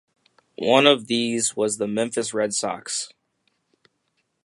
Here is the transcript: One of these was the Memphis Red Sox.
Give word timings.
One 0.57 0.87
of 0.87 1.05
these 1.05 1.55
was 1.55 1.77
the 1.77 1.87
Memphis 1.87 2.33
Red 2.33 2.55
Sox. 2.55 3.09